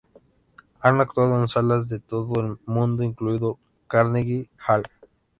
[0.79, 3.51] Han actuado en salas de todo el mundo, incluido
[3.83, 4.81] el Carnegie Hall.